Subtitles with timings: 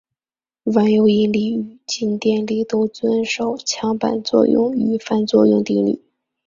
[0.63, 6.01] 万有引力与静电力都遵守强版作用与反作用定律。